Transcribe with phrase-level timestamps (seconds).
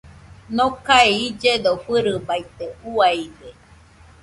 [0.55, 3.49] Nokae illedo fɨirɨbaite, uiade